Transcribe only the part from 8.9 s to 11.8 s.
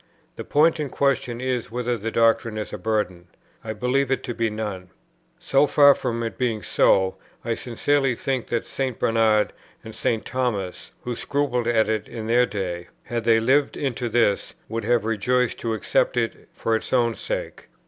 Bernard and St. Thomas, who scrupled